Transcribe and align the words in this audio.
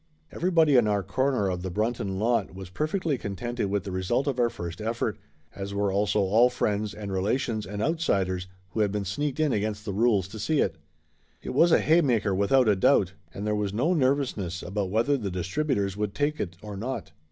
Everybody 0.31 0.79
on 0.79 0.87
our 0.87 1.03
corner 1.03 1.47
of 1.47 1.61
the 1.61 1.69
Brunton 1.69 2.17
lot 2.17 2.55
was 2.55 2.71
perfectly 2.71 3.19
contented 3.19 3.67
with 3.69 3.83
the 3.83 3.91
result 3.91 4.25
of 4.25 4.39
our 4.39 4.49
first 4.49 4.81
effort, 4.81 5.19
as 5.53 5.75
were 5.75 5.91
also 5.91 6.21
all 6.21 6.49
friends 6.49 6.95
and 6.95 7.11
relations 7.11 7.67
and 7.67 7.83
outsiders 7.83 8.47
who 8.71 8.79
had 8.79 8.91
been 8.91 9.05
sneaked 9.05 9.39
in 9.39 9.53
against 9.53 9.85
the 9.85 9.93
rules 9.93 10.27
to 10.29 10.39
see 10.39 10.59
it. 10.59 10.79
It 11.43 11.51
was 11.53 11.71
a 11.71 11.79
haymaker, 11.81 12.33
without 12.33 12.67
a 12.67 12.75
doubt, 12.75 13.13
and 13.31 13.45
there 13.45 13.53
was 13.53 13.75
no 13.75 13.93
nervousness 13.93 14.63
about 14.63 14.89
whether 14.89 15.17
the 15.17 15.29
distributors 15.29 15.95
would 15.95 16.15
take 16.15 16.39
it 16.39 16.57
or 16.63 16.75
not. 16.75 17.11